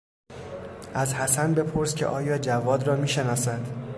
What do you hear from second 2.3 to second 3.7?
جواد را میشناسد.